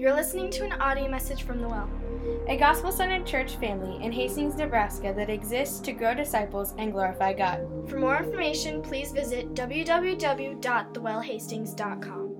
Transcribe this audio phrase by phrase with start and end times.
[0.00, 1.90] You're listening to an audio message from The Well.
[2.48, 7.34] a gospel centered church family in Hastings, Nebraska that exists to grow disciples and glorify
[7.34, 7.66] God.
[7.86, 12.36] For more information, please visit www.thewellhastings.com.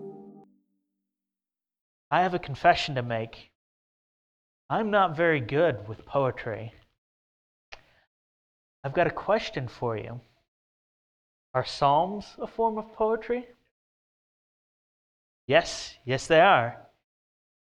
[2.10, 3.50] I have a confession to make.
[4.70, 6.72] I'm not very good with poetry.
[8.82, 10.22] I've got a question for you.
[11.52, 13.48] Are Psalms a form of poetry?
[15.46, 16.86] Yes, yes, they are.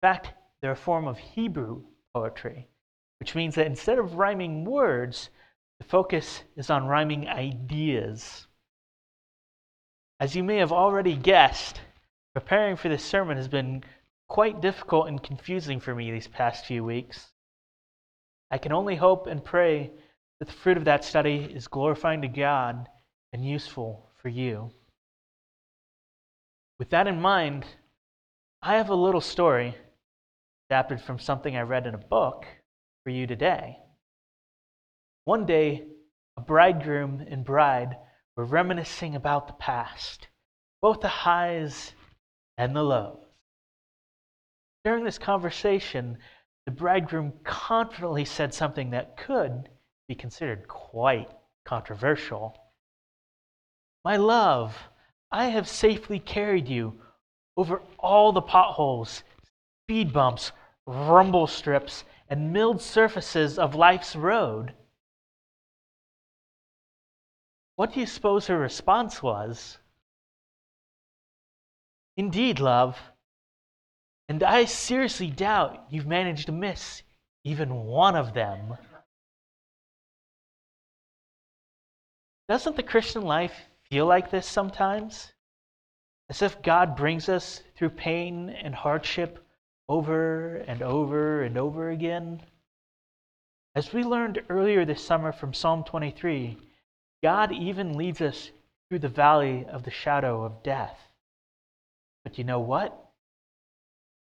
[0.02, 1.84] Fact, they're a form of Hebrew
[2.14, 2.68] poetry,
[3.20, 5.30] which means that instead of rhyming words,
[5.80, 8.48] the focus is on rhyming ideas.
[10.20, 11.82] As you may have already guessed,
[12.34, 13.84] preparing for this sermon has been
[14.28, 17.32] quite difficult and confusing for me these past few weeks.
[18.52, 19.92] I can only hope and pray
[20.40, 22.88] that the fruit of that study is glorifying to God
[23.34, 24.72] and useful for you.
[26.80, 27.66] With that in mind,
[28.62, 29.76] I have a little story
[30.70, 32.46] adapted from something I read in a book
[33.04, 33.78] for you today.
[35.26, 35.88] One day,
[36.38, 37.98] a bridegroom and bride
[38.38, 40.28] were reminiscing about the past,
[40.80, 41.94] both the highs
[42.58, 43.26] and the lows.
[44.86, 46.20] During this conversation,
[46.66, 49.70] the bridegroom confidently said something that could
[50.08, 51.30] be considered quite
[51.66, 52.56] controversial.
[54.06, 54.78] My love,
[55.32, 57.02] I have safely carried you
[57.58, 59.24] over all the potholes,
[59.86, 60.52] speed bumps,
[60.90, 64.74] rumble strips, and milled surfaces of life's road.
[67.76, 69.78] What do you suppose her response was?
[72.18, 73.00] Indeed, love.
[74.28, 77.04] And I seriously doubt you've managed to miss
[77.44, 78.78] even one of them.
[82.48, 85.34] Doesn't the Christian life feel like this sometimes?
[86.30, 89.46] As if God brings us through pain and hardship
[89.90, 92.42] over and over and over again?
[93.76, 96.58] As we learned earlier this summer from Psalm 23,
[97.24, 98.52] God even leads us
[98.88, 100.98] through the valley of the shadow of death.
[102.24, 102.98] But you know what?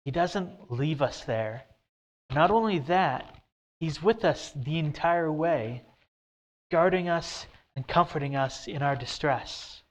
[0.04, 1.64] He doesn't leave us there.
[2.30, 3.36] Not only that,
[3.78, 5.82] He's with us the entire way,
[6.70, 9.82] guarding us and comforting us in our distress.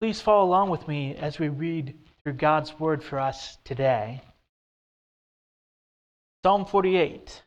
[0.00, 4.20] Please follow along with me as we read through God's word for us today.
[6.44, 7.42] Psalm 48,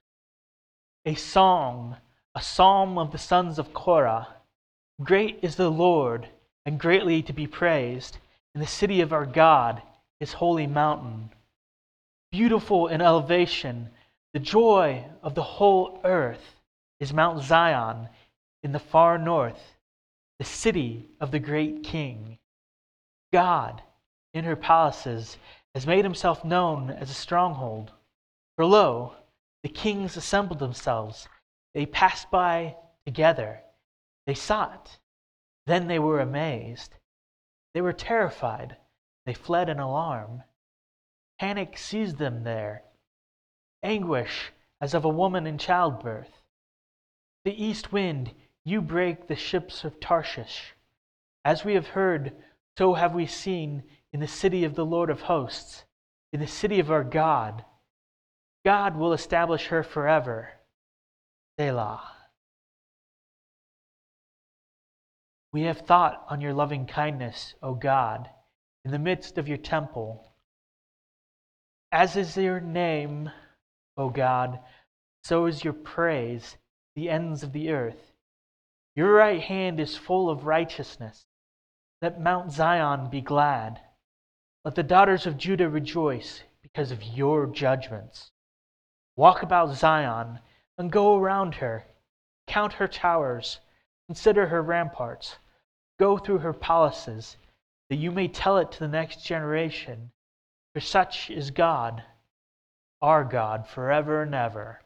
[1.05, 1.97] a song,
[2.35, 4.27] a psalm of the sons of Korah.
[5.01, 6.27] Great is the Lord,
[6.65, 8.17] and greatly to be praised
[8.55, 9.81] in the city of our God,
[10.19, 11.31] his holy mountain.
[12.31, 13.89] Beautiful in elevation,
[14.33, 16.61] the joy of the whole earth
[16.99, 18.09] is Mount Zion
[18.63, 19.75] in the far north,
[20.39, 22.37] the city of the great king.
[23.31, 23.81] God,
[24.33, 25.37] in her palaces,
[25.73, 27.91] has made himself known as a stronghold.
[28.55, 29.15] For lo,
[29.63, 31.27] the kings assembled themselves.
[31.73, 33.61] They passed by together.
[34.27, 34.99] They sought.
[35.65, 36.95] Then they were amazed.
[37.73, 38.77] They were terrified.
[39.25, 40.43] They fled in alarm.
[41.39, 42.83] Panic seized them there,
[43.81, 46.41] anguish as of a woman in childbirth.
[47.45, 48.33] The east wind,
[48.63, 50.73] you break the ships of Tarshish.
[51.43, 52.33] As we have heard,
[52.77, 55.83] so have we seen in the city of the Lord of hosts,
[56.31, 57.65] in the city of our God.
[58.63, 60.49] God will establish her forever.
[61.59, 62.11] Selah.
[65.51, 68.29] We have thought on your loving kindness, O God,
[68.85, 70.33] in the midst of your temple.
[71.91, 73.29] As is your name,
[73.97, 74.59] O God,
[75.23, 76.57] so is your praise,
[76.95, 78.13] the ends of the earth.
[78.95, 81.25] Your right hand is full of righteousness.
[82.01, 83.79] Let Mount Zion be glad.
[84.65, 88.31] Let the daughters of Judah rejoice because of your judgments.
[89.17, 90.39] Walk about Zion
[90.77, 91.85] and go around her.
[92.47, 93.59] Count her towers,
[94.07, 95.37] consider her ramparts.
[95.99, 97.37] Go through her palaces,
[97.89, 100.11] that you may tell it to the next generation.
[100.73, 102.03] For such is God,
[103.01, 104.81] our God, forever and ever.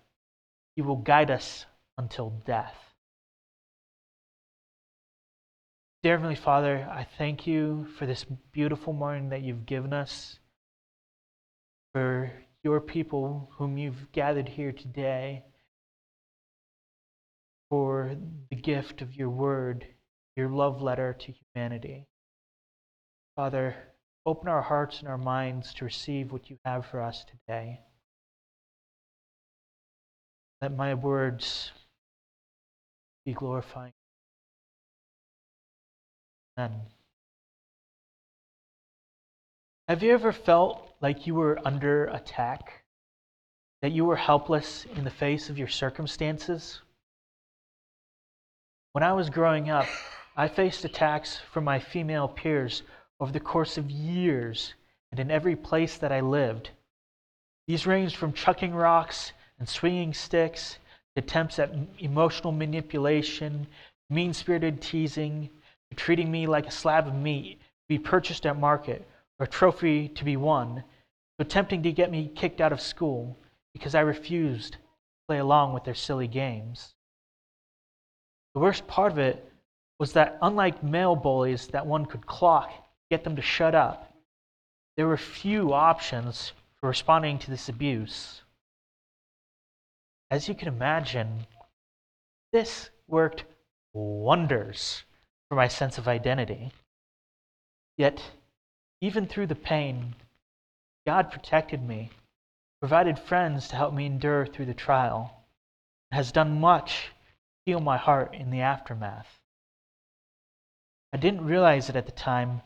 [0.75, 1.65] He will guide us
[1.97, 2.86] until death.
[6.07, 10.39] Dear Heavenly Father, I thank you for this beautiful morning that you've given us,
[11.93, 12.31] for
[12.63, 15.43] your people whom you've gathered here today,
[17.69, 18.15] for
[18.49, 19.85] the gift of your word,
[20.37, 22.07] your love letter to humanity.
[23.35, 23.75] Father,
[24.25, 27.81] open our hearts and our minds to receive what you have for us today.
[30.61, 31.73] Let my words
[33.25, 33.91] be glorifying.
[36.57, 36.81] Amen.
[39.87, 42.83] Have you ever felt like you were under attack?
[43.81, 46.81] That you were helpless in the face of your circumstances?
[48.93, 49.85] When I was growing up,
[50.35, 52.81] I faced attacks from my female peers
[53.19, 54.73] over the course of years
[55.11, 56.71] and in every place that I lived.
[57.67, 60.79] These ranged from chucking rocks and swinging sticks
[61.15, 63.67] to attempts at emotional manipulation,
[64.09, 65.49] mean spirited teasing,
[65.89, 69.07] to treating me like a slab of meat to be purchased at market
[69.39, 70.83] or a trophy to be won,
[71.39, 73.37] attempting to get me kicked out of school
[73.73, 74.79] because I refused to
[75.27, 76.95] play along with their silly games.
[78.53, 79.51] The worst part of it
[79.99, 82.71] was that, unlike male bullies that one could clock,
[83.09, 84.13] get them to shut up,
[84.95, 88.41] there were few options for responding to this abuse.
[90.29, 91.45] As you can imagine,
[92.51, 93.45] this worked
[93.93, 95.03] wonders
[95.49, 96.71] for my sense of identity.
[97.97, 98.21] Yet,
[99.01, 100.15] even through the pain,
[101.05, 102.09] God protected me,
[102.81, 105.45] provided friends to help me endure through the trial,
[106.11, 109.39] and has done much to heal my heart in the aftermath.
[111.13, 112.61] I didn't realize it at the time,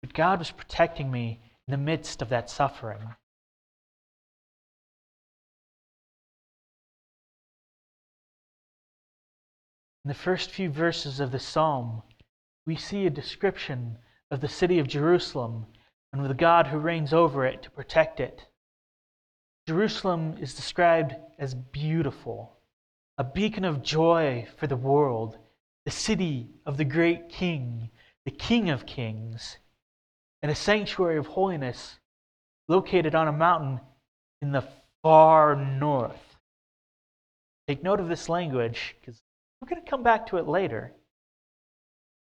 [0.00, 3.02] but God was protecting me in the midst of that suffering.
[10.04, 12.02] In the first few verses of the psalm,
[12.66, 13.98] we see a description
[14.30, 15.66] of the city of Jerusalem
[16.12, 18.46] and of the God who reigns over it to protect it.
[19.66, 22.56] Jerusalem is described as beautiful,
[23.18, 25.38] a beacon of joy for the world,
[25.84, 27.90] the city of the great King,
[28.24, 29.58] the King of Kings,
[30.42, 31.98] and a sanctuary of holiness
[32.68, 33.80] located on a mountain
[34.42, 34.64] in the
[35.02, 36.36] far north.
[37.68, 39.22] Take note of this language because
[39.60, 40.92] we're going to come back to it later.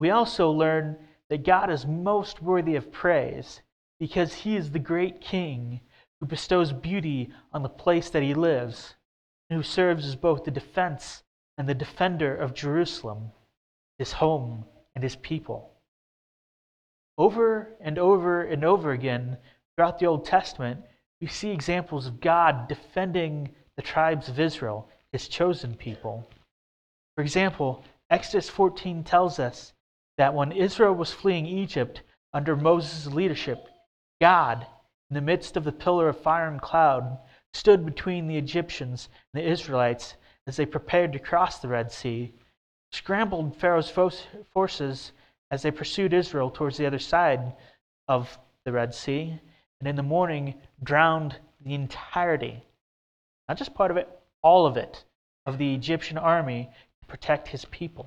[0.02, 0.96] We also learn
[1.28, 3.62] that God is most worthy of praise
[4.00, 5.80] because he is the great king
[6.18, 8.96] who bestows beauty on the place that he lives
[9.48, 11.22] and who serves as both the defense
[11.56, 13.30] and the defender of Jerusalem,
[13.96, 14.64] his home
[14.96, 15.70] and his people.
[17.16, 19.38] Over and over and over again
[19.76, 20.80] throughout the Old Testament,
[21.20, 26.28] we see examples of God defending the tribes of Israel, his chosen people.
[27.14, 29.72] For example, Exodus 14 tells us
[30.18, 33.68] that when Israel was fleeing Egypt under Moses' leadership,
[34.20, 34.66] God,
[35.10, 37.18] in the midst of the pillar of fire and cloud,
[37.54, 40.14] stood between the Egyptians and the Israelites
[40.46, 42.32] as they prepared to cross the Red Sea,
[42.92, 43.90] scrambled Pharaoh's
[44.52, 45.12] forces
[45.50, 47.52] as they pursued Israel towards the other side
[48.08, 49.38] of the Red Sea,
[49.80, 52.62] and in the morning drowned the entirety,
[53.48, 54.08] not just part of it,
[54.42, 55.04] all of it,
[55.46, 56.70] of the Egyptian army
[57.00, 58.06] to protect his people.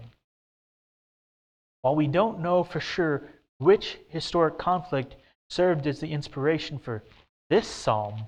[1.86, 3.22] While we don't know for sure
[3.60, 5.18] which historic conflict
[5.52, 7.04] served as the inspiration for
[7.52, 8.24] this psalm,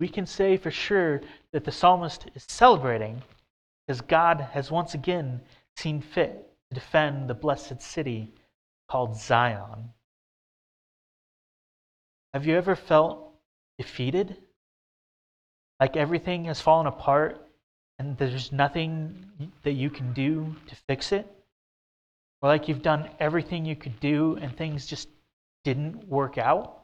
[0.00, 1.20] we can say for sure
[1.52, 3.22] that the psalmist is celebrating
[3.86, 5.40] because God has once again
[5.76, 8.32] seen fit to defend the blessed city
[8.88, 9.90] called Zion.
[12.34, 13.30] Have you ever felt
[13.78, 14.36] defeated?
[15.78, 17.40] Like everything has fallen apart
[18.00, 21.32] and there's nothing that you can do to fix it?
[22.42, 25.08] Or like you've done everything you could do and things just
[25.64, 26.82] didn't work out?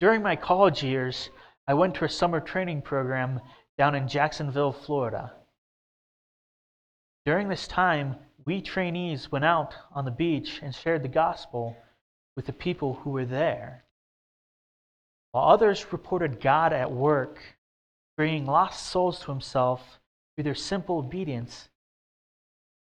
[0.00, 1.30] During my college years,
[1.66, 3.40] I went to a summer training program
[3.78, 5.32] down in Jacksonville, Florida.
[7.24, 11.76] During this time, we trainees went out on the beach and shared the gospel
[12.36, 13.84] with the people who were there.
[15.32, 17.42] While others reported God at work,
[18.16, 19.98] bringing lost souls to himself
[20.34, 21.68] through their simple obedience,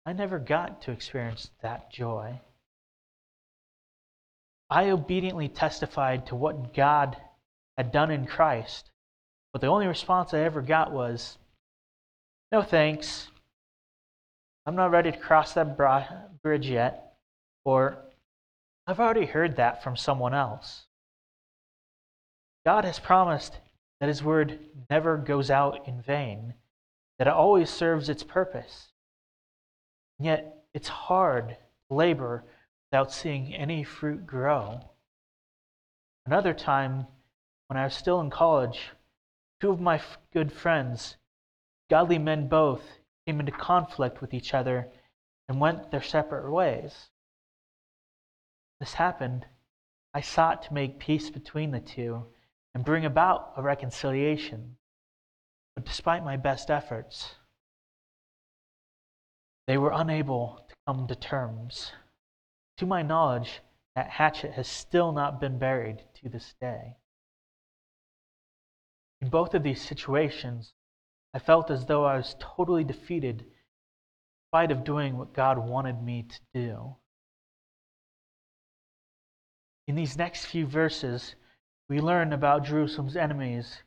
[0.06, 2.40] I never got to experience that joy.
[4.70, 7.18] I obediently testified to what God
[7.78, 8.92] had done in Christ,
[9.52, 11.38] but the only response I ever got was,
[12.52, 13.30] No thanks.
[14.66, 15.78] I'm not ready to cross that
[16.42, 17.14] bridge yet.
[17.64, 17.98] Or,
[18.88, 20.86] I've already heard that from someone else.
[22.66, 23.58] God has promised
[24.00, 24.60] that His word
[24.90, 26.54] never goes out in vain,
[27.18, 28.92] that it always serves its purpose.
[30.20, 31.58] Yet, it's hard
[31.90, 32.46] to labor
[32.90, 34.80] without seeing any fruit grow.
[36.26, 37.08] Another time,
[37.68, 38.92] when I was still in college,
[39.60, 40.02] two of my
[40.34, 41.18] good friends,
[41.90, 42.84] godly men both,
[43.26, 44.88] came into conflict with each other
[45.50, 47.10] and went their separate ways.
[48.80, 49.46] This happened.
[50.14, 52.26] I sought to make peace between the two
[52.74, 54.78] and bring about a reconciliation.
[55.76, 57.36] But despite my best efforts,
[59.68, 61.92] they were unable to come to terms.
[62.78, 63.62] To my knowledge,
[63.96, 66.98] That hatchet has still not been buried to this day.
[69.22, 70.74] In both of these situations,
[71.34, 73.48] I felt as though I was totally defeated in
[74.52, 76.96] spite of doing what God wanted me to do.
[79.88, 81.36] In these next few verses,
[81.88, 83.82] we learn about Jerusalem's enemies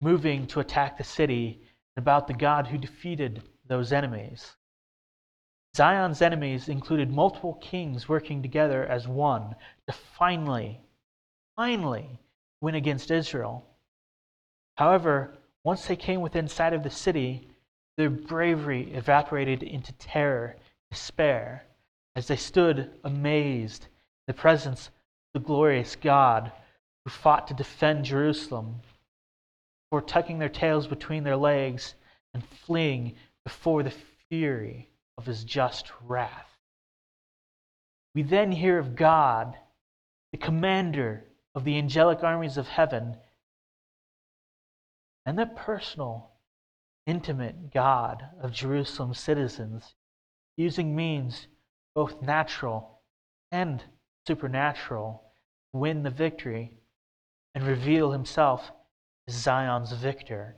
[0.00, 1.60] moving to attack the city
[1.96, 4.57] and about the God who defeated those enemies.
[5.76, 9.54] Zion's enemies included multiple kings working together as one
[9.86, 10.80] to finally,
[11.56, 12.18] finally
[12.60, 13.64] win against Israel.
[14.76, 17.48] However, once they came within sight of the city,
[17.96, 20.56] their bravery evaporated into terror,
[20.90, 21.64] despair,
[22.16, 23.88] as they stood amazed in
[24.28, 24.92] the presence of
[25.34, 26.50] the glorious God
[27.04, 28.80] who fought to defend Jerusalem,
[29.90, 31.94] before tucking their tails between their legs
[32.34, 33.94] and fleeing before the
[34.28, 36.56] fury of his just wrath.
[38.14, 39.56] We then hear of God,
[40.32, 43.16] the commander of the angelic armies of heaven,
[45.26, 46.30] and the personal,
[47.04, 49.94] intimate God of Jerusalem's citizens,
[50.56, 51.48] using means
[51.94, 53.00] both natural
[53.50, 53.82] and
[54.26, 55.22] supernatural
[55.72, 56.72] to win the victory
[57.54, 58.70] and reveal himself
[59.26, 60.56] as Zion's victor.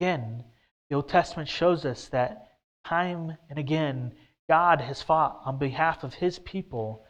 [0.00, 0.44] Again,
[0.88, 2.45] the Old Testament shows us that
[2.86, 4.12] time and again,
[4.48, 7.02] God has fought on behalf of his people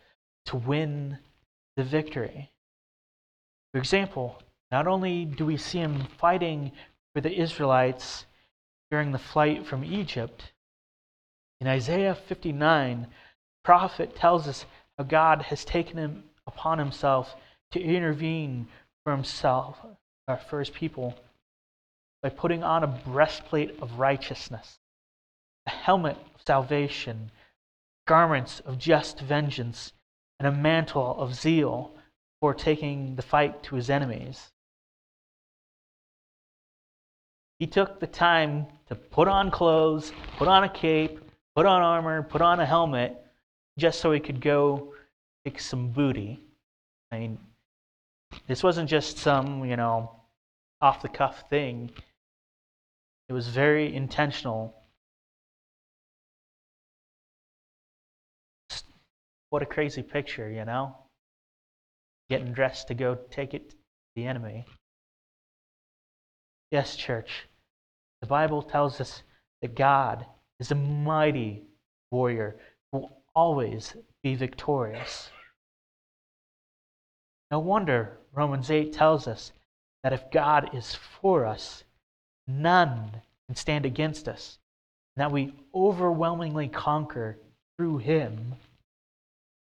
[0.47, 1.19] to win
[1.77, 2.51] the victory.
[3.73, 4.43] For example,
[4.73, 6.73] not only do we see him fighting
[7.15, 8.25] for the Israelites
[8.91, 10.53] during the flight from Egypt,
[11.61, 13.09] in Isaiah 59, the
[13.65, 14.65] prophet tells us
[14.97, 17.35] how God has taken him upon himself
[17.73, 18.69] to intervene
[19.05, 19.79] for himself,
[20.29, 21.15] or for his people,
[22.23, 24.79] by putting on a breastplate of righteousness
[25.67, 27.31] a helmet of salvation,
[28.07, 29.93] garments of just vengeance,
[30.39, 31.95] and a mantle of zeal
[32.41, 34.53] for taking the fight to his enemies.
[37.59, 41.21] He took the time to put on clothes, put on a cape,
[41.55, 43.17] put on armor, put on a helmet,
[43.79, 44.93] just so he could go
[45.45, 46.39] pick some booty.
[47.11, 47.39] I mean,
[48.47, 50.11] this wasn't just some, you know,
[50.83, 51.91] off the cuff thing.
[53.29, 54.75] It was very intentional
[59.51, 60.97] What a crazy picture, you know?
[62.29, 63.77] Getting dressed to go take it to
[64.17, 64.67] the enemy.
[66.71, 67.47] Yes, church,
[68.21, 69.23] the Bible tells us
[69.63, 70.27] that God
[70.59, 71.63] is a mighty
[72.11, 72.57] warrior
[72.91, 75.31] who will always be victorious.
[77.51, 79.53] No wonder Romans 8 tells us
[80.03, 81.85] that if God is for us,
[82.49, 84.59] none can stand against us,
[85.17, 87.39] and that we overwhelmingly conquer
[87.77, 88.55] through him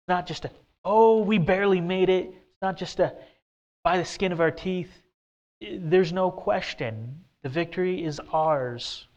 [0.10, 0.52] not just a,
[0.84, 2.26] oh, we barely made it.
[2.26, 3.14] It's not just a,
[3.84, 4.92] by the skin of our teeth.
[5.62, 7.24] There's no question.
[7.44, 9.08] The victory is ours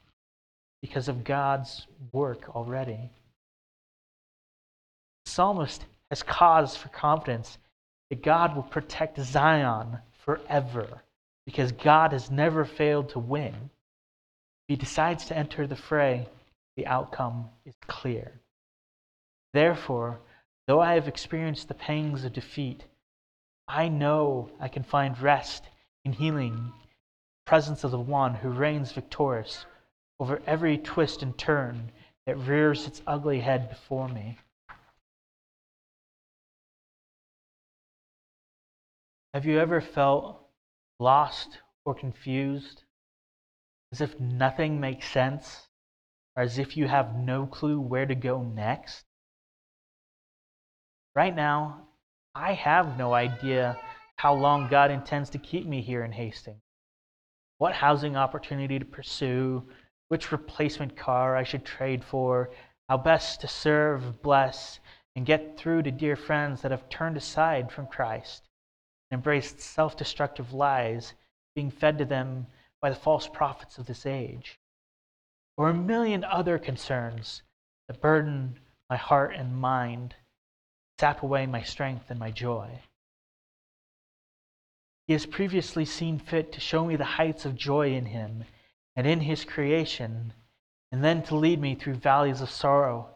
[0.80, 3.11] because of God's work already.
[5.25, 7.58] The psalmist has cause for confidence
[8.11, 11.02] that God will protect Zion forever
[11.46, 13.54] because God has never failed to win.
[13.54, 16.28] If he decides to enter the fray,
[16.76, 18.32] the outcome is clear.
[19.52, 20.18] Therefore,
[20.66, 22.85] Though I have experienced the pangs of defeat,
[23.66, 25.64] I know I can find rest
[26.04, 26.73] in healing,
[27.45, 29.66] presence of the one who reigns victorious
[30.21, 31.90] over every twist and turn
[32.26, 34.38] that rears its ugly head before me.
[39.35, 40.47] Have you ever felt
[41.00, 42.85] lost or confused,
[43.90, 45.69] as if nothing makes sense,
[46.37, 49.07] or as if you have no clue where to go next?
[51.14, 51.88] Right now,
[52.35, 53.78] I have no idea
[54.16, 56.62] how long God intends to keep me here in Hastings,
[57.59, 59.69] what housing opportunity to pursue,
[60.09, 62.50] which replacement car I should trade for,
[62.88, 64.81] how best to serve, bless,
[65.14, 68.49] and get through to dear friends that have turned aside from Christ
[69.11, 71.12] and embraced self destructive lies
[71.54, 72.47] being fed to them
[72.81, 74.59] by the false prophets of this age,
[75.59, 77.42] or a million other concerns
[77.88, 80.14] that burden my heart and mind
[81.02, 82.78] sap away my strength and my joy.
[85.09, 88.44] He has previously seen fit to show me the heights of joy in Him
[88.94, 90.32] and in His creation,
[90.92, 93.09] and then to lead me through valleys of sorrow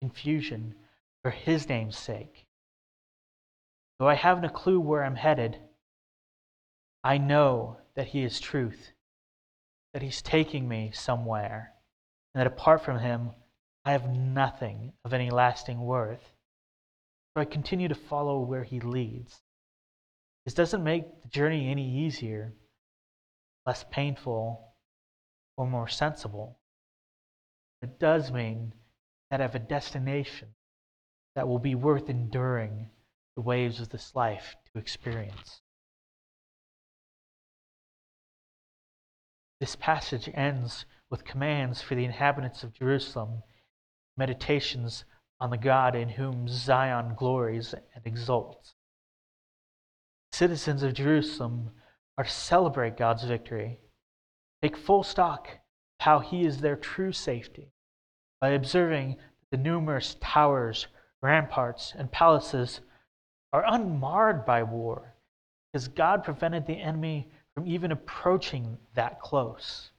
[0.00, 0.74] confusion
[1.20, 2.46] for His name's sake.
[3.98, 5.58] Though I haven't a clue where I'm headed,
[7.02, 8.92] I know that He is truth,
[9.92, 11.74] that He's taking me somewhere,
[12.32, 13.32] and that apart from Him,
[13.84, 16.30] I have nothing of any lasting worth.
[17.34, 19.42] So I continue to follow where he leads.
[20.44, 22.54] This doesn't make the journey any easier,
[23.66, 24.74] less painful,
[25.56, 26.58] or more sensible.
[27.82, 28.72] It does mean
[29.30, 30.48] that I have a destination
[31.34, 32.90] that will be worth enduring
[33.34, 35.60] the waves of this life to experience.
[39.60, 43.42] This passage ends with commands for the inhabitants of Jerusalem,
[44.16, 45.04] meditations
[45.40, 48.74] on the God in whom Zion glories and exults.
[50.32, 51.70] Citizens of Jerusalem
[52.18, 53.80] are to celebrate God's victory,
[54.62, 57.72] take full stock of how He is their true safety
[58.40, 60.86] by observing that the numerous towers,
[61.22, 62.80] ramparts, and palaces
[63.52, 65.14] are unmarred by war
[65.72, 69.90] because God prevented the enemy from even approaching that close.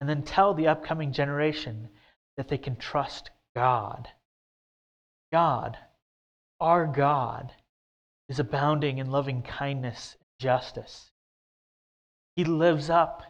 [0.00, 1.88] And then tell the upcoming generation
[2.36, 4.08] that they can trust God.
[5.32, 5.78] God,
[6.60, 7.52] our God,
[8.28, 11.10] is abounding in loving kindness and justice.
[12.36, 13.22] He lives up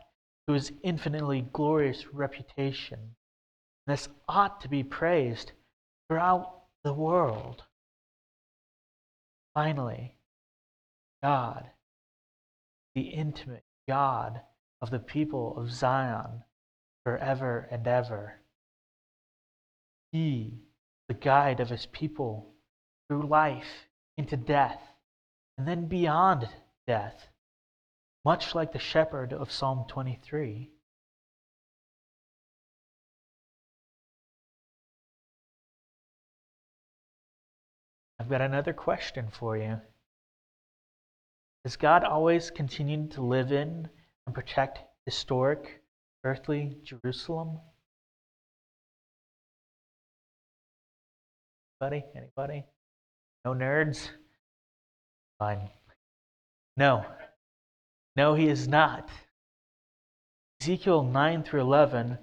[0.46, 3.16] to his infinitely glorious reputation.
[3.86, 5.52] This ought to be praised
[6.08, 7.64] throughout the world.
[9.54, 10.16] Finally,
[11.22, 11.70] God,
[12.94, 14.40] the intimate God
[14.80, 16.42] of the people of Zion
[17.04, 18.41] forever and ever.
[20.12, 20.60] He,
[21.08, 22.54] the guide of his people
[23.08, 23.88] through life
[24.18, 24.80] into death
[25.56, 26.48] and then beyond
[26.86, 27.28] death,
[28.24, 30.70] much like the shepherd of Psalm 23.
[38.18, 39.80] I've got another question for you.
[41.64, 43.88] Has God always continued to live in
[44.26, 45.82] and protect historic,
[46.22, 47.60] earthly Jerusalem?
[51.82, 52.04] Anybody?
[52.14, 52.64] Anybody?
[53.44, 54.08] No nerds?
[55.40, 55.68] Fine.
[56.76, 57.04] No.
[58.14, 59.08] No, he is not.
[60.60, 62.18] Ezekiel 9 through 11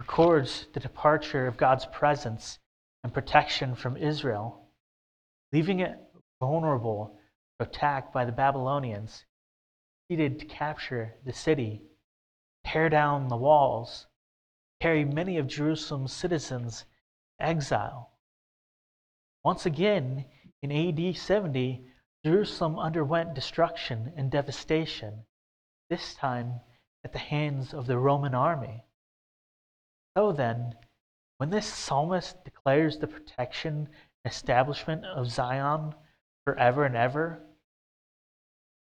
[0.00, 2.60] records the departure of God's presence
[3.04, 4.70] and protection from Israel,
[5.52, 5.98] leaving it
[6.40, 7.18] vulnerable
[7.60, 9.26] to attack by the Babylonians,
[10.08, 11.82] needed to capture the city,
[12.64, 14.06] tear down the walls,
[14.80, 16.86] carry many of Jerusalem's citizens
[17.38, 18.14] exile.
[19.44, 20.24] Once again,
[20.62, 21.84] in AD 70,
[22.24, 25.24] Jerusalem underwent destruction and devastation,
[25.88, 26.60] this time
[27.04, 28.84] at the hands of the Roman army.
[30.16, 30.74] So then,
[31.38, 33.88] when this psalmist declares the protection
[34.24, 35.94] establishment of Zion
[36.44, 37.40] forever and ever,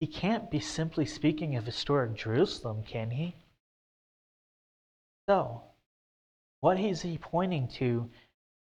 [0.00, 3.34] he can't be simply speaking of historic Jerusalem, can he?
[5.28, 5.62] So,
[6.60, 8.10] what is he pointing to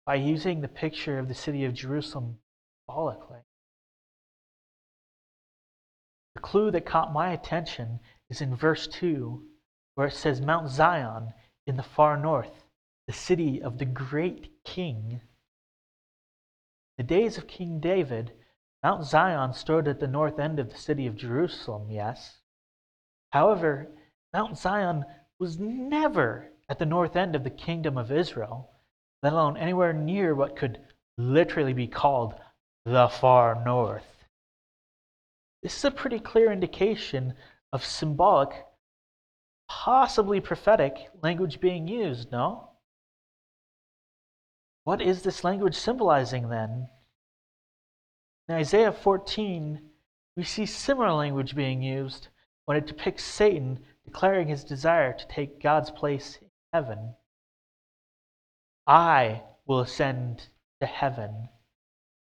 [0.07, 2.39] by using the picture of the city of Jerusalem
[2.87, 3.41] symbolically?
[6.35, 9.43] The clue that caught my attention is in verse 2,
[9.95, 11.33] where it says Mount Zion
[11.67, 12.65] in the far north,
[13.07, 15.21] the city of the great king.
[16.97, 18.33] The days of King David,
[18.83, 22.41] Mount Zion stood at the north end of the city of Jerusalem, yes.
[23.31, 23.89] However,
[24.33, 25.05] Mount Zion
[25.39, 28.74] was never at the north end of the kingdom of Israel,
[29.25, 30.79] let alone anywhere near what could
[31.17, 32.35] literally be called
[32.85, 34.27] the far north.
[35.63, 37.33] This is a pretty clear indication
[37.73, 38.51] of symbolic,
[39.67, 42.69] possibly prophetic language being used, no?
[44.85, 46.91] What is this language symbolizing then?
[48.51, 49.81] In Isaiah 14,
[50.37, 52.29] we see similar language being used
[52.67, 57.15] when it depicts Satan declaring his desire to take God's place in heaven.
[58.87, 60.49] I will ascend
[60.81, 61.49] to heaven.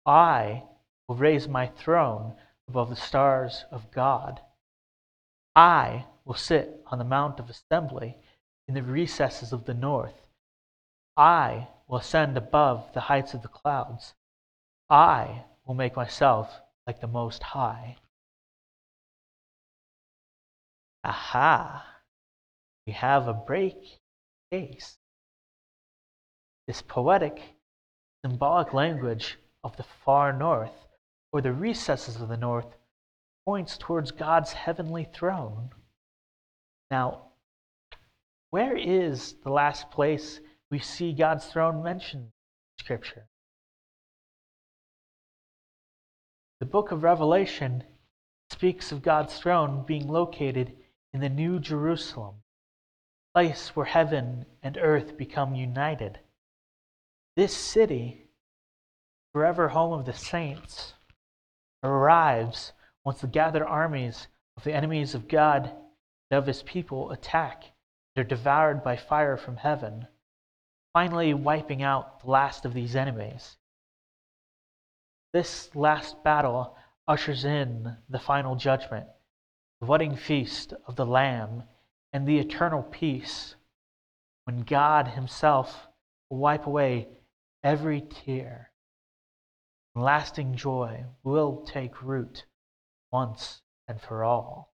[0.05, 0.65] I
[1.09, 2.37] will raise my throne
[2.69, 4.41] above the stars of God.
[5.57, 8.19] I will sit on the mount of assembly
[8.69, 10.27] in the recesses of the north.
[11.17, 14.15] I will ascend above the heights of the clouds.
[14.89, 17.97] I will make myself like the Most High.
[21.05, 21.87] Aha!
[22.87, 24.01] We have a break
[24.51, 24.99] case.
[26.67, 27.43] This poetic,
[28.25, 30.87] symbolic language of the far north
[31.33, 32.77] or the recesses of the north
[33.45, 35.71] points towards God's heavenly throne.
[36.91, 37.23] Now,
[38.51, 43.27] where is the last place we see God's throne mentioned in Scripture?
[46.61, 47.83] The book of Revelation
[48.51, 50.77] speaks of God's throne being located
[51.13, 52.37] in the New Jerusalem,
[53.35, 56.21] place where heaven and earth become united.
[57.35, 58.29] This city
[59.33, 60.93] forever home of the saints,
[61.83, 62.73] arrives
[63.05, 65.73] once the gathered armies of the enemies of God
[66.31, 67.65] and of his people attack
[68.17, 70.07] are devoured by fire from heaven,
[70.93, 73.57] finally wiping out the last of these enemies.
[75.33, 76.77] This last battle
[77.09, 79.07] ushers in the final judgment,
[79.81, 81.63] the wedding feast of the Lamb,
[82.13, 83.55] and the eternal peace
[84.45, 85.89] when God Himself
[86.29, 87.09] will wipe away
[87.63, 88.71] every tear.
[89.95, 92.47] Lasting joy will take root
[93.11, 94.73] once and for all.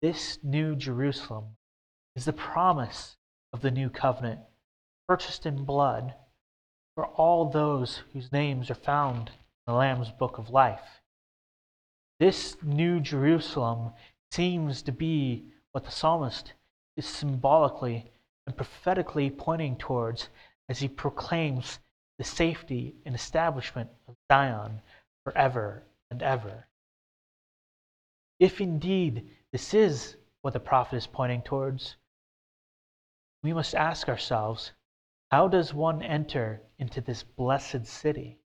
[0.00, 1.56] This new Jerusalem
[2.14, 3.16] is the promise
[3.52, 4.40] of the new covenant,
[5.08, 6.14] purchased in blood
[6.94, 9.34] for all those whose names are found in
[9.66, 11.02] the Lamb's book of life.
[12.18, 13.92] This new Jerusalem
[14.30, 16.52] seems to be what the psalmist
[16.96, 18.10] is symbolically
[18.46, 20.28] and prophetically pointing towards
[20.70, 21.80] as he proclaims
[22.16, 24.80] the safety and establishment of Zion
[25.24, 26.68] forever and ever.
[28.38, 31.96] If indeed this is what the prophet is pointing towards,
[33.42, 34.70] we must ask ourselves
[35.32, 38.38] how does one enter into this blessed city?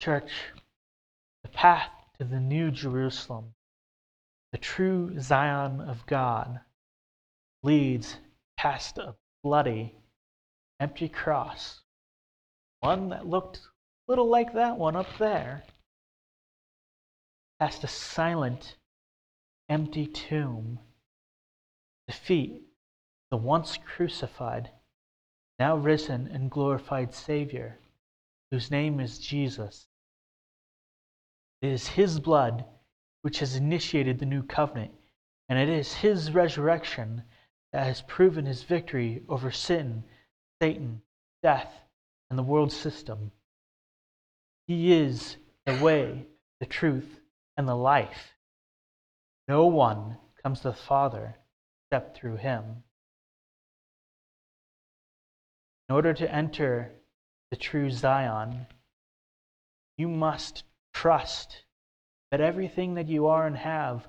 [0.00, 0.30] Church,
[1.42, 3.54] the path to the new Jerusalem,
[4.52, 6.60] the true Zion of God,
[7.64, 8.18] leads
[8.62, 9.92] past a bloody,
[10.78, 11.80] empty cross,
[12.78, 13.60] one that looked a
[14.06, 15.64] little like that one up there,
[17.58, 18.76] past a silent,
[19.68, 20.78] empty tomb,
[22.06, 22.62] the feet,
[23.32, 24.70] the once crucified,
[25.58, 27.80] now risen and glorified Savior,
[28.52, 29.88] whose name is Jesus.
[31.62, 32.64] It is His blood
[33.22, 34.92] which has initiated the new covenant,
[35.48, 37.24] and it is His resurrection
[37.72, 40.04] that has proven His victory over sin,
[40.60, 41.02] Satan,
[41.42, 41.72] death,
[42.30, 43.32] and the world system.
[44.66, 46.26] He is the way,
[46.60, 47.20] the truth,
[47.56, 48.34] and the life.
[49.48, 51.36] No one comes to the Father
[51.90, 52.84] except through Him.
[55.88, 56.90] In order to enter
[57.50, 58.66] the true Zion,
[59.98, 61.64] you must trust
[62.30, 64.06] that everything that you are and have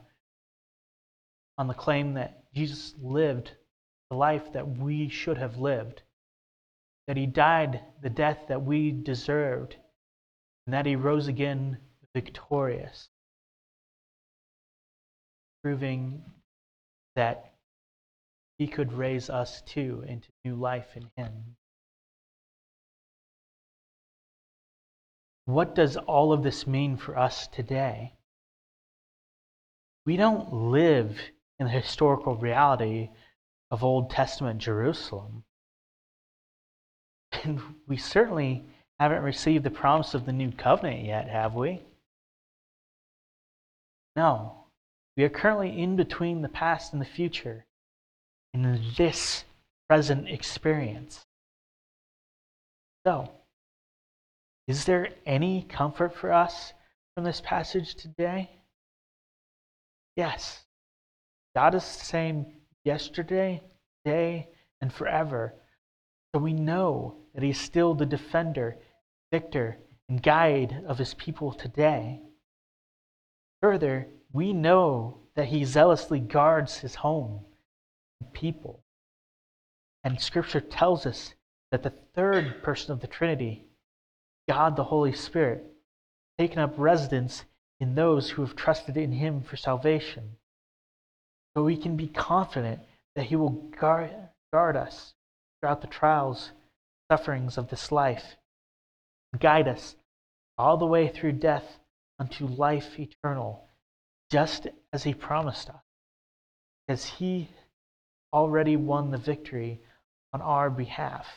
[1.58, 3.52] on the claim that Jesus lived
[4.10, 6.04] the life that we should have lived,
[7.08, 9.76] that he died the death that we deserved,
[10.66, 11.78] and that he rose again
[12.14, 13.10] victorious,
[15.64, 16.24] proving
[17.16, 17.54] that
[18.58, 21.56] he could raise us too into new life in him.
[25.46, 28.14] What does all of this mean for us today?
[30.06, 31.20] We don't live
[31.60, 33.10] in the historical reality
[33.72, 35.44] of Old Testament Jerusalem.
[37.44, 38.64] And we certainly
[39.00, 41.82] haven't received the promise of the new covenant yet, have we?
[44.16, 44.66] No.
[45.18, 47.66] We are currently in between the past and the future
[48.54, 49.44] in this
[49.90, 51.26] present experience.
[53.06, 53.30] So,
[54.68, 56.74] is there any comfort for us
[57.14, 58.50] from this passage today?
[60.16, 60.64] Yes.
[61.56, 62.46] God is the same
[62.84, 63.62] yesterday,
[64.04, 64.50] today,
[64.82, 65.54] and forever.
[66.34, 68.78] So we know that He is still the defender,
[69.32, 69.78] victor,
[70.10, 72.22] and guide of His people today.
[73.62, 77.46] Further, we know that He zealously guards His home
[78.20, 78.84] and people.
[80.04, 81.34] And Scripture tells us
[81.72, 83.66] that the third person of the Trinity,
[84.50, 85.64] God the Holy Spirit,
[86.38, 87.46] taken up residence
[87.80, 90.38] in those who have trusted in him for salvation.
[91.56, 92.82] So we can be confident
[93.16, 94.12] that he will guard,
[94.52, 95.14] guard us
[95.60, 96.52] throughout the trials,
[97.12, 98.38] sufferings of this life,
[99.40, 99.96] guide us
[100.58, 101.80] all the way through death
[102.20, 103.68] unto life eternal,
[104.32, 105.82] just as he promised us,
[106.88, 107.50] because he
[108.32, 109.80] already won the victory
[110.34, 111.28] on our behalf.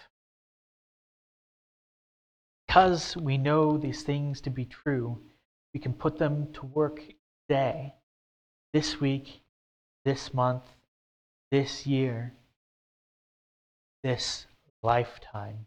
[2.67, 5.21] Because we know these things to be true,
[5.75, 7.01] we can put them to work
[7.49, 7.95] today,
[8.73, 9.41] this week,
[10.07, 10.63] this month,
[11.51, 12.33] this year,
[14.05, 14.47] this
[14.81, 15.67] lifetime.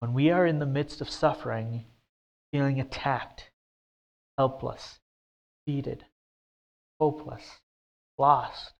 [0.00, 1.84] When we are in the midst of suffering,
[2.52, 3.52] feeling attacked,
[4.36, 4.98] helpless,
[5.64, 6.04] defeated,
[6.98, 7.60] hopeless,
[8.18, 8.72] lost,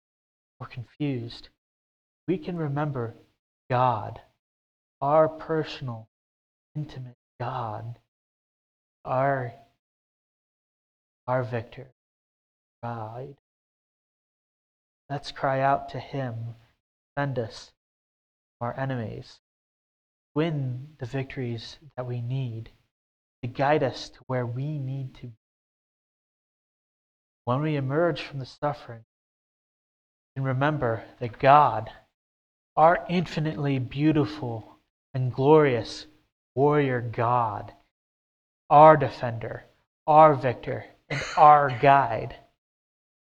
[0.59, 1.51] or confused,
[2.27, 3.15] we can remember
[3.71, 4.21] God,
[5.01, 6.09] our personal,
[6.75, 8.01] intimate God,
[9.05, 9.53] our,
[11.29, 11.94] our victor,
[15.11, 16.55] Let's cry out to Him,
[17.17, 17.73] defend us,
[18.61, 19.41] our enemies,
[20.35, 22.71] win the victories that we need,
[23.43, 25.33] to guide us to where we need to be.
[27.45, 29.05] When we emerge from the suffering,
[30.37, 31.91] and remember that God,
[32.77, 34.79] our infinitely beautiful
[35.13, 36.07] and glorious
[36.55, 37.73] warrior God,
[38.69, 39.65] our defender,
[40.07, 42.37] our victor, and our guide.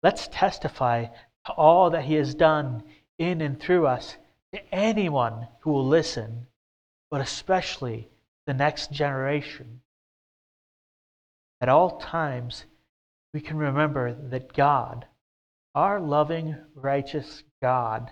[0.03, 1.07] Let's testify
[1.47, 2.83] to all that He has done
[3.19, 4.17] in and through us
[4.53, 6.47] to anyone who will listen,
[7.11, 8.09] but especially
[8.47, 9.81] the next generation.
[11.61, 12.65] At all times,
[13.33, 15.07] we can remember that God,
[15.75, 18.11] our loving, righteous God,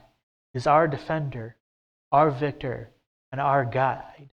[0.54, 1.56] is our defender,
[2.12, 2.90] our victor,
[3.32, 4.30] and our guide.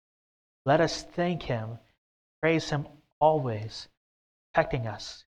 [0.65, 1.79] Let us thank Him,
[2.41, 2.87] praise Him
[3.21, 3.89] always,
[4.53, 5.25] protecting us,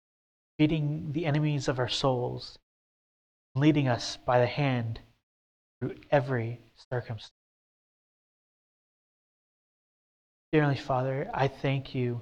[0.58, 2.58] feeding the enemies of our souls,
[3.56, 5.00] leading us by the hand
[5.80, 7.32] through every circumstance.
[10.52, 12.22] Dearly Father, I thank you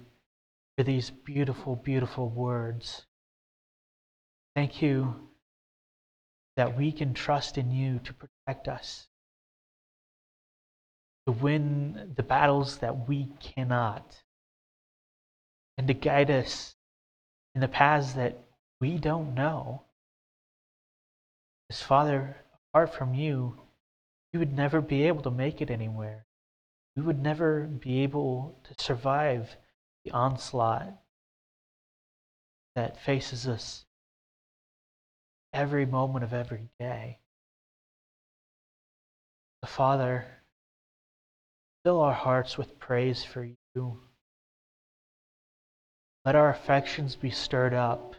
[0.77, 3.05] for these beautiful, beautiful words.
[4.55, 5.27] Thank you
[6.55, 9.07] that we can trust in you to protect us,
[11.25, 14.23] to win the battles that we cannot,
[15.77, 16.75] and to guide us
[17.55, 18.37] in the paths that
[18.79, 19.83] we don't know.
[21.69, 22.37] As Father,
[22.69, 23.59] apart from you,
[24.33, 26.25] we would never be able to make it anywhere.
[26.95, 29.55] We would never be able to survive
[30.03, 30.93] the onslaught
[32.75, 33.85] that faces us
[35.53, 37.19] every moment of every day.
[39.61, 40.25] The Father,
[41.83, 43.99] fill our hearts with praise for you.
[46.23, 48.15] Let our affections be stirred up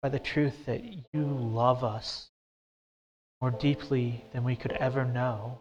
[0.00, 2.30] by the truth that you love us
[3.42, 5.60] more deeply than we could ever know.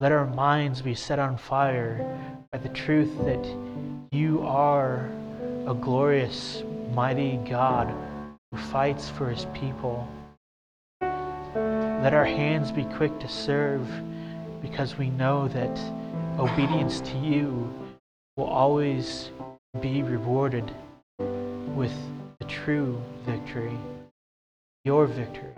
[0.00, 3.42] Let our minds be set on fire by the truth that
[4.12, 5.08] you are
[5.66, 7.88] a glorious, mighty God
[8.52, 10.06] who fights for his people.
[11.00, 13.88] Let our hands be quick to serve
[14.60, 15.80] because we know that
[16.38, 17.87] obedience to you
[18.38, 19.30] will always
[19.80, 20.70] be rewarded
[21.74, 21.92] with
[22.38, 22.96] the true
[23.26, 23.76] victory,
[24.84, 25.52] your victory.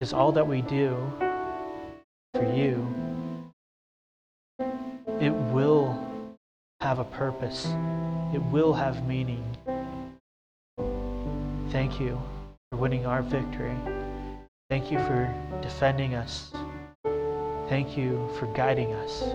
[0.00, 0.96] Is all that we do
[2.34, 2.84] for you,
[5.20, 5.96] it will
[6.80, 7.66] have a purpose,
[8.34, 9.44] it will have meaning.
[11.70, 12.20] Thank you
[12.70, 13.76] for winning our victory.
[14.68, 16.50] Thank you for defending us.
[17.68, 19.34] Thank you for guiding us.